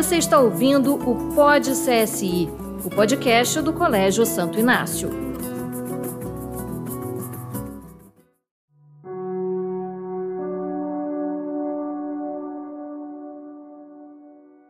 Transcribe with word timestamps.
Você 0.00 0.16
está 0.16 0.40
ouvindo 0.40 0.94
o 0.94 1.34
Pod 1.34 1.70
CSI, 1.72 2.48
o 2.86 2.88
podcast 2.88 3.60
do 3.60 3.70
Colégio 3.70 4.24
Santo 4.24 4.58
Inácio. 4.58 5.10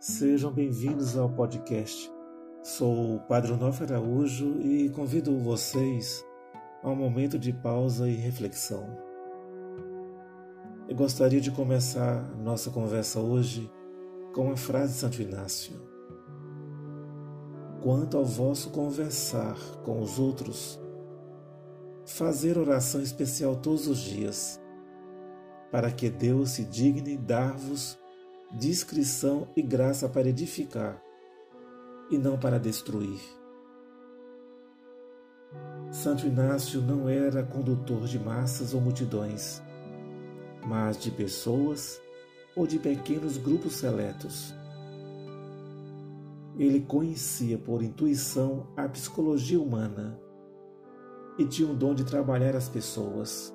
Sejam 0.00 0.52
bem-vindos 0.52 1.16
ao 1.16 1.30
podcast. 1.30 2.10
Sou 2.64 3.14
o 3.14 3.20
Padre 3.20 3.52
Onofre 3.52 3.84
Araújo 3.84 4.58
e 4.60 4.90
convido 4.90 5.38
vocês 5.38 6.24
a 6.82 6.88
um 6.88 6.96
momento 6.96 7.38
de 7.38 7.52
pausa 7.52 8.08
e 8.08 8.16
reflexão. 8.16 8.84
Eu 10.88 10.96
gostaria 10.96 11.40
de 11.40 11.52
começar 11.52 12.20
nossa 12.36 12.68
conversa 12.68 13.20
hoje 13.20 13.70
com 14.32 14.50
a 14.50 14.56
frase 14.56 14.94
de 14.94 14.98
Santo 14.98 15.22
Inácio: 15.22 15.74
Quanto 17.82 18.16
ao 18.16 18.24
vosso 18.24 18.70
conversar 18.70 19.56
com 19.84 20.00
os 20.00 20.18
outros, 20.18 20.78
fazer 22.06 22.58
oração 22.58 23.00
especial 23.00 23.56
todos 23.56 23.86
os 23.86 23.98
dias, 23.98 24.60
para 25.70 25.90
que 25.90 26.10
Deus 26.10 26.50
se 26.50 26.64
digne 26.64 27.16
dar-vos 27.16 27.98
discrição 28.52 29.46
e 29.56 29.62
graça 29.62 30.08
para 30.08 30.28
edificar, 30.28 31.00
e 32.10 32.18
não 32.18 32.36
para 32.38 32.58
destruir. 32.58 33.20
Santo 35.90 36.26
Inácio 36.26 36.80
não 36.80 37.08
era 37.08 37.42
condutor 37.42 38.06
de 38.06 38.18
massas 38.18 38.74
ou 38.74 38.80
multidões, 38.80 39.62
mas 40.64 40.98
de 40.98 41.10
pessoas 41.10 42.00
ou 42.56 42.66
de 42.66 42.78
pequenos 42.78 43.36
grupos 43.36 43.74
seletos. 43.74 44.54
Ele 46.58 46.80
conhecia 46.80 47.56
por 47.56 47.82
intuição 47.82 48.66
a 48.76 48.88
psicologia 48.88 49.60
humana 49.60 50.20
e 51.38 51.44
tinha 51.46 51.70
o 51.70 51.74
dom 51.74 51.94
de 51.94 52.04
trabalhar 52.04 52.54
as 52.54 52.68
pessoas. 52.68 53.54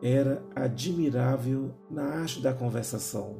Era 0.00 0.42
admirável 0.54 1.74
na 1.90 2.04
arte 2.04 2.40
da 2.40 2.52
conversação. 2.52 3.36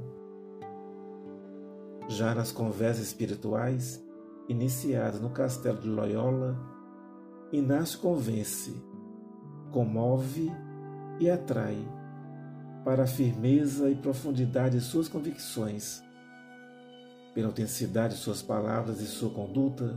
Já 2.08 2.34
nas 2.34 2.50
conversas 2.50 3.06
espirituais, 3.06 4.02
iniciadas 4.48 5.20
no 5.20 5.30
castelo 5.30 5.78
de 5.78 5.89
Loyola, 5.89 6.58
Inácio 7.50 8.00
convence, 8.00 8.74
comove 9.72 10.52
e 11.19 11.30
atrai 11.30 11.97
para 12.89 13.03
a 13.03 13.06
firmeza 13.06 13.91
e 13.91 13.94
profundidade 13.94 14.78
de 14.78 14.83
suas 14.83 15.11
convicções, 15.11 16.03
pela 17.34 17.50
intensidade 17.50 18.14
de 18.14 18.20
suas 18.20 18.41
palavras 18.41 19.03
e 19.03 19.06
sua 19.06 19.28
conduta, 19.28 19.95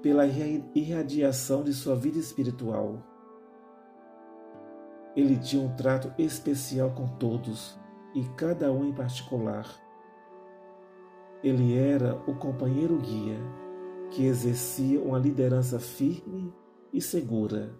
pela 0.00 0.24
irradiação 0.26 1.62
de 1.62 1.74
sua 1.74 1.94
vida 1.94 2.18
espiritual. 2.18 3.02
Ele 5.14 5.36
tinha 5.36 5.62
um 5.62 5.76
trato 5.76 6.10
especial 6.16 6.92
com 6.92 7.06
todos 7.18 7.78
e 8.14 8.24
cada 8.38 8.72
um 8.72 8.86
em 8.86 8.94
particular. 8.94 9.66
Ele 11.44 11.76
era 11.76 12.14
o 12.26 12.36
companheiro 12.36 12.96
guia 12.96 13.36
que 14.10 14.24
exercia 14.24 14.98
uma 14.98 15.18
liderança 15.18 15.78
firme 15.78 16.54
e 16.90 17.02
segura 17.02 17.78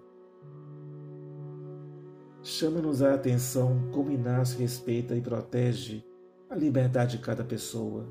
chama-nos 2.42 3.02
a 3.02 3.14
atenção 3.14 3.91
como 3.92 4.10
Inácio 4.10 4.58
respeita 4.58 5.14
e 5.14 5.20
protege 5.20 6.05
a 6.48 6.55
liberdade 6.55 7.19
de 7.19 7.22
cada 7.22 7.44
pessoa. 7.44 8.06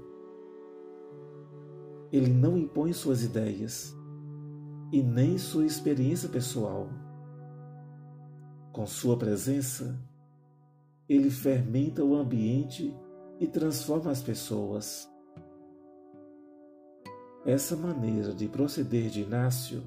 Ele 2.12 2.32
não 2.32 2.58
impõe 2.58 2.94
suas 2.94 3.24
ideias 3.24 3.96
e 4.92 5.02
nem 5.02 5.38
sua 5.38 5.66
experiência 5.66 6.30
pessoal. 6.30 6.90
Com 8.72 8.86
sua 8.86 9.18
presença, 9.18 10.00
ele 11.08 11.30
fermenta 11.30 12.04
o 12.04 12.16
ambiente 12.16 12.96
e 13.40 13.48
transforma 13.48 14.12
as 14.12 14.22
pessoas. 14.22 15.10
Essa 17.46 17.76
maneira 17.76 18.34
de 18.34 18.48
proceder 18.48 19.10
de 19.10 19.22
Inácio 19.22 19.84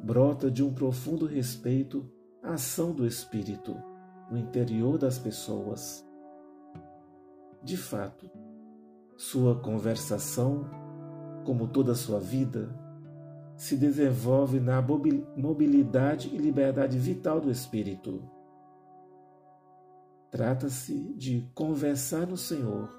brota 0.00 0.50
de 0.50 0.64
um 0.64 0.72
profundo 0.72 1.26
respeito 1.26 2.10
a 2.42 2.54
ação 2.54 2.92
do 2.92 3.06
Espírito 3.06 3.76
no 4.30 4.36
interior 4.36 4.98
das 4.98 5.18
pessoas. 5.18 6.04
De 7.62 7.76
fato, 7.76 8.28
sua 9.16 9.54
conversação, 9.60 10.64
como 11.44 11.68
toda 11.68 11.92
a 11.92 11.94
sua 11.94 12.18
vida, 12.18 12.74
se 13.56 13.76
desenvolve 13.76 14.58
na 14.58 14.82
mobilidade 14.82 16.28
e 16.34 16.38
liberdade 16.38 16.98
vital 16.98 17.40
do 17.40 17.50
espírito. 17.50 18.28
Trata-se 20.30 21.14
de 21.14 21.48
conversar 21.54 22.26
no 22.26 22.36
Senhor, 22.36 22.90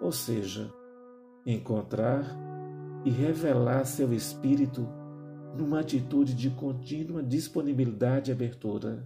ou 0.00 0.10
seja, 0.10 0.72
encontrar 1.44 2.24
e 3.04 3.10
revelar 3.10 3.84
seu 3.84 4.12
espírito 4.12 4.88
numa 5.56 5.80
atitude 5.80 6.34
de 6.34 6.50
contínua 6.50 7.22
disponibilidade 7.22 8.30
e 8.30 8.34
abertura. 8.34 9.02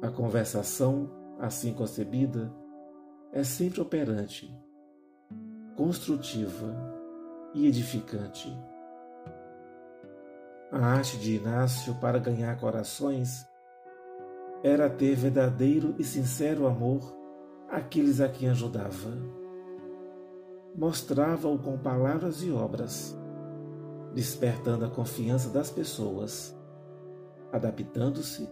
A 0.00 0.08
conversação, 0.08 1.10
assim 1.38 1.72
concebida, 1.72 2.52
é 3.32 3.44
sempre 3.44 3.80
operante, 3.80 4.52
construtiva 5.76 6.74
e 7.54 7.66
edificante. 7.66 8.52
A 10.70 10.78
arte 10.78 11.18
de 11.18 11.36
Inácio 11.36 11.94
para 11.96 12.18
ganhar 12.18 12.58
corações 12.58 13.46
era 14.64 14.88
ter 14.88 15.14
verdadeiro 15.14 15.94
e 15.98 16.04
sincero 16.04 16.66
amor 16.66 17.14
àqueles 17.68 18.20
a 18.20 18.28
quem 18.28 18.48
ajudava. 18.48 19.10
Mostrava-o 20.74 21.58
com 21.58 21.76
palavras 21.76 22.42
e 22.42 22.50
obras 22.50 23.21
despertando 24.14 24.84
a 24.84 24.90
confiança 24.90 25.48
das 25.48 25.70
pessoas, 25.70 26.54
adaptando-se 27.50 28.48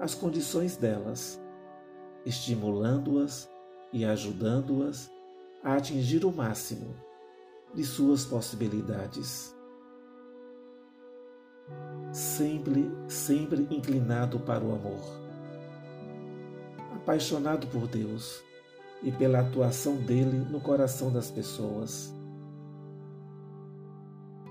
às 0.00 0.14
condições 0.14 0.76
delas, 0.76 1.40
estimulando-as 2.24 3.48
e 3.92 4.04
ajudando-as 4.04 5.10
a 5.62 5.74
atingir 5.74 6.24
o 6.24 6.32
máximo 6.32 6.94
de 7.74 7.84
suas 7.84 8.24
possibilidades. 8.24 9.54
Sempre, 12.12 12.90
sempre 13.08 13.66
inclinado 13.70 14.40
para 14.40 14.64
o 14.64 14.72
amor, 14.72 15.02
apaixonado 16.94 17.66
por 17.66 17.86
Deus 17.86 18.42
e 19.02 19.12
pela 19.12 19.40
atuação 19.40 19.96
dele 19.96 20.38
no 20.50 20.60
coração 20.60 21.12
das 21.12 21.30
pessoas 21.30 22.15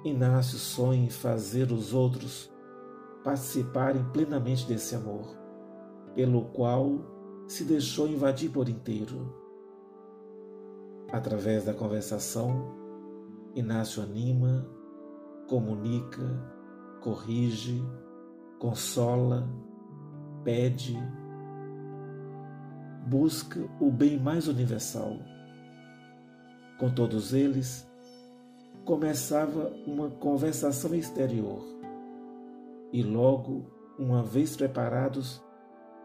Inácio 0.05 0.59
sonha 0.59 1.03
em 1.03 1.09
fazer 1.09 1.71
os 1.71 1.91
outros 1.91 2.53
participarem 3.23 4.03
plenamente 4.13 4.67
desse 4.67 4.95
amor, 4.95 5.35
pelo 6.13 6.45
qual 6.49 6.99
se 7.47 7.63
deixou 7.63 8.07
invadir 8.07 8.51
por 8.51 8.69
inteiro. 8.69 9.35
Através 11.11 11.65
da 11.65 11.73
conversação, 11.73 12.71
Inácio 13.55 14.03
anima, 14.03 14.69
comunica, 15.47 16.21
corrige, 17.01 17.83
consola, 18.59 19.49
pede, 20.43 20.95
busca 23.07 23.59
o 23.81 23.89
bem 23.89 24.19
mais 24.19 24.47
universal. 24.47 25.17
Com 26.77 26.93
todos 26.93 27.33
eles, 27.33 27.89
começava 28.85 29.73
uma 29.87 30.11
conversação 30.11 30.93
exterior. 30.93 31.59
E 32.93 33.01
logo, 33.01 33.65
uma 33.97 34.21
vez 34.21 34.55
preparados, 34.55 35.43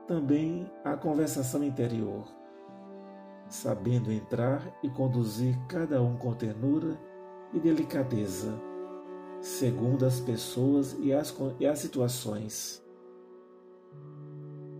também 0.09 0.69
a 0.83 0.97
conversação 0.97 1.63
interior, 1.63 2.27
sabendo 3.49 4.11
entrar 4.11 4.67
e 4.83 4.89
conduzir 4.89 5.57
cada 5.69 6.03
um 6.03 6.17
com 6.17 6.33
ternura 6.33 6.99
e 7.53 7.61
delicadeza, 7.61 8.59
segundo 9.43 10.07
as 10.07 10.19
pessoas 10.19 10.97
e 11.01 11.13
as, 11.13 11.37
e 11.61 11.67
as 11.67 11.79
situações. 11.79 12.83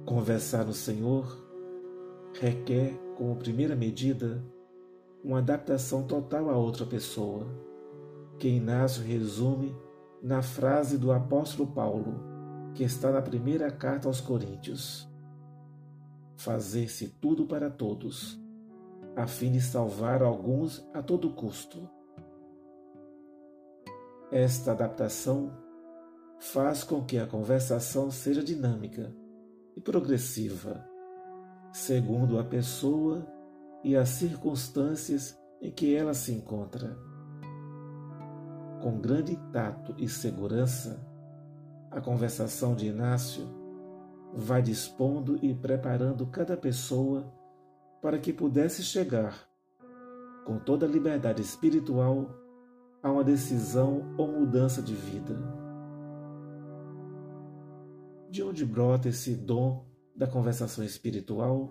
Conversar 0.07 0.65
no 0.65 0.73
Senhor 0.73 1.39
requer, 2.41 2.99
como 3.17 3.37
primeira 3.37 3.77
medida, 3.77 4.43
uma 5.23 5.39
adaptação 5.39 6.03
total 6.05 6.49
a 6.49 6.57
outra 6.57 6.87
pessoa 6.87 7.47
que 8.41 8.49
Inácio 8.49 9.05
resume 9.05 9.77
na 10.23 10.41
frase 10.41 10.97
do 10.97 11.13
apóstolo 11.13 11.71
Paulo, 11.73 12.73
que 12.75 12.83
está 12.83 13.13
na 13.13 13.21
primeira 13.21 13.71
carta 13.71 14.09
aos 14.09 14.19
Coríntios: 14.19 15.07
Fazer-se 16.37 17.09
tudo 17.21 17.47
para 17.47 17.69
todos, 17.71 18.41
a 19.15 19.27
fim 19.27 19.53
de 19.53 19.61
salvar 19.61 20.23
alguns 20.23 20.83
a 20.95 21.03
todo 21.03 21.35
custo. 21.35 21.87
Esta 24.33 24.73
adaptação 24.73 25.53
faz 26.39 26.83
com 26.83 27.05
que 27.05 27.19
a 27.19 27.27
conversação 27.27 28.11
seja 28.11 28.43
dinâmica 28.43 29.15
e 29.77 29.83
progressiva, 29.83 30.83
segundo 31.75 32.39
a 32.39 32.45
pessoa 32.45 33.27
e 33.85 33.95
as 33.95 34.09
circunstâncias 34.09 35.39
em 35.61 35.71
que 35.71 35.95
ela 35.95 36.15
se 36.15 36.33
encontra. 36.33 36.97
Com 38.81 38.99
grande 38.99 39.37
tato 39.53 39.95
e 39.99 40.09
segurança, 40.09 41.07
a 41.91 42.01
conversação 42.01 42.75
de 42.75 42.87
Inácio 42.87 43.47
vai 44.33 44.63
dispondo 44.63 45.39
e 45.45 45.55
preparando 45.55 46.27
cada 46.27 46.57
pessoa 46.57 47.31
para 48.01 48.19
que 48.19 48.33
pudesse 48.33 48.83
chegar, 48.83 49.47
com 50.47 50.59
toda 50.59 50.87
a 50.87 50.89
liberdade 50.89 51.43
espiritual, 51.43 52.31
a 53.03 53.11
uma 53.11 53.23
decisão 53.23 54.15
ou 54.17 54.29
mudança 54.29 54.81
de 54.81 54.95
vida. 54.95 55.37
De 58.31 58.43
onde 58.43 58.65
brota 58.65 59.11
esse 59.11 59.35
dom 59.35 59.85
da 60.17 60.27
conversação 60.27 60.83
espiritual? 60.83 61.71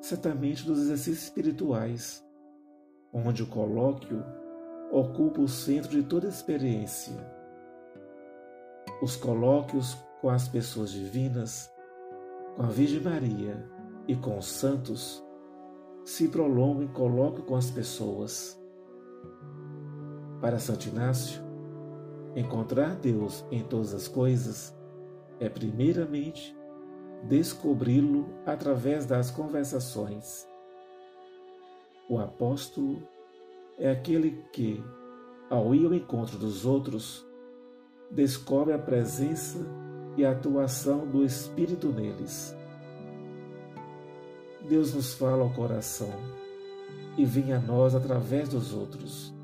Certamente 0.00 0.64
dos 0.64 0.78
exercícios 0.78 1.24
espirituais, 1.24 2.24
onde 3.12 3.42
o 3.42 3.46
colóquio 3.46 4.24
ocupa 4.94 5.40
o 5.40 5.48
centro 5.48 5.90
de 5.90 6.04
toda 6.04 6.28
experiência. 6.28 7.16
Os 9.02 9.16
colóquios 9.16 9.98
com 10.20 10.30
as 10.30 10.46
pessoas 10.46 10.92
divinas, 10.92 11.68
com 12.54 12.62
a 12.62 12.66
Virgem 12.66 13.00
Maria 13.00 13.68
e 14.06 14.14
com 14.14 14.38
os 14.38 14.46
santos, 14.46 15.20
se 16.04 16.28
prolongam 16.28 16.84
e 16.84 16.88
colocam 16.88 17.44
com 17.44 17.56
as 17.56 17.72
pessoas. 17.72 18.56
Para 20.40 20.60
Santo 20.60 20.88
Inácio, 20.88 21.42
encontrar 22.36 22.94
Deus 22.94 23.44
em 23.50 23.64
todas 23.64 23.92
as 23.92 24.06
coisas 24.06 24.72
é, 25.40 25.48
primeiramente, 25.48 26.56
descobri-lo 27.24 28.28
através 28.46 29.06
das 29.06 29.28
conversações. 29.28 30.46
O 32.08 32.16
apóstolo 32.16 33.02
é 33.78 33.90
aquele 33.90 34.42
que, 34.52 34.82
ao 35.50 35.74
ir 35.74 35.86
ao 35.86 35.94
encontro 35.94 36.38
dos 36.38 36.64
outros, 36.64 37.26
descobre 38.10 38.72
a 38.72 38.78
presença 38.78 39.58
e 40.16 40.24
a 40.24 40.30
atuação 40.30 41.06
do 41.06 41.24
Espírito 41.24 41.88
neles. 41.88 42.54
Deus 44.68 44.94
nos 44.94 45.14
fala 45.14 45.42
ao 45.42 45.50
coração 45.50 46.12
e 47.16 47.24
vem 47.24 47.52
a 47.52 47.60
nós 47.60 47.94
através 47.94 48.48
dos 48.48 48.72
outros. 48.72 49.34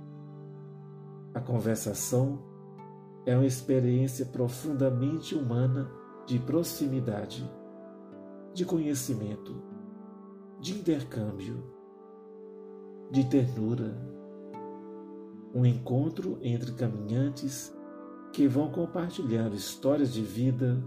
A 1.34 1.40
conversação 1.40 2.38
é 3.26 3.36
uma 3.36 3.46
experiência 3.46 4.24
profundamente 4.26 5.34
humana 5.34 5.90
de 6.26 6.38
proximidade, 6.38 7.48
de 8.54 8.64
conhecimento, 8.64 9.62
de 10.58 10.72
intercâmbio, 10.72 11.62
de 13.10 13.24
ternura, 13.28 13.94
um 15.54 15.66
encontro 15.66 16.38
entre 16.42 16.72
caminhantes 16.72 17.74
que 18.32 18.46
vão 18.46 18.70
compartilhando 18.70 19.56
histórias 19.56 20.12
de 20.12 20.22
vida, 20.22 20.82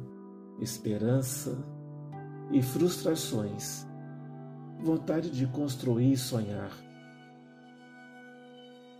esperança 0.59 1.57
e 2.51 2.61
frustrações, 2.61 3.85
vontade 4.81 5.29
de 5.29 5.45
construir 5.47 6.13
e 6.13 6.17
sonhar. 6.17 6.71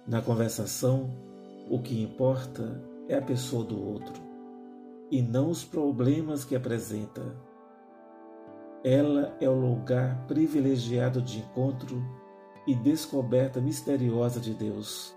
Na 0.06 0.22
conversação, 0.22 1.10
o 1.70 1.80
que 1.80 2.02
importa 2.02 2.84
é 3.08 3.16
a 3.16 3.22
pessoa 3.22 3.64
do 3.64 3.82
outro 3.82 4.22
e 5.10 5.22
não 5.22 5.50
os 5.50 5.64
problemas 5.64 6.44
que 6.44 6.56
apresenta. 6.56 7.22
Ela 8.84 9.38
é 9.40 9.48
o 9.48 9.54
lugar 9.54 10.26
privilegiado 10.28 11.22
de 11.22 11.40
encontro 11.40 12.04
e 12.68 12.76
descoberta 12.76 13.62
misteriosa 13.62 14.40
de 14.40 14.54
Deus. 14.54 15.16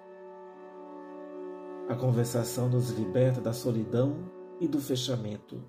A 1.89 1.95
conversação 1.95 2.69
nos 2.69 2.91
liberta 2.91 3.41
da 3.41 3.53
solidão 3.53 4.17
e 4.61 4.67
do 4.67 4.81
fechamento, 4.81 5.63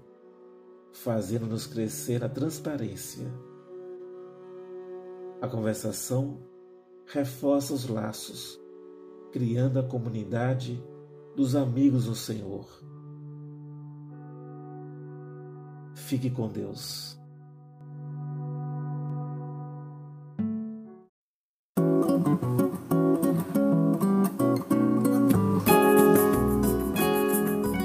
fazendo-nos 0.92 1.68
crescer 1.68 2.20
na 2.20 2.28
transparência. 2.28 3.28
A 5.40 5.48
conversação 5.48 6.40
reforça 7.06 7.72
os 7.74 7.88
laços, 7.88 8.60
criando 9.32 9.80
a 9.80 9.84
comunidade 9.84 10.84
dos 11.36 11.56
amigos 11.56 12.06
do 12.06 12.16
Senhor. 12.16 12.68
Fique 15.94 16.32
com 16.32 16.48
Deus. 16.48 17.18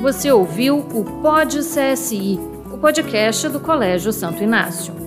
Você 0.02 0.32
ouviu 0.32 0.80
o 0.80 1.04
Pod 1.22 1.60
CSI, 1.60 2.36
o 2.72 2.76
podcast 2.76 3.48
do 3.48 3.60
Colégio 3.60 4.12
Santo 4.12 4.42
Inácio. 4.42 5.01